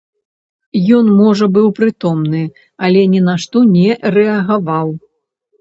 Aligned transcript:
Ён 0.99 1.05
можа 1.19 1.45
быў 1.57 1.67
прытомны, 1.79 2.41
але 2.87 3.05
ні 3.13 3.21
на 3.29 3.37
што 3.45 3.57
не 3.75 3.89
рэагаваў. 4.17 4.87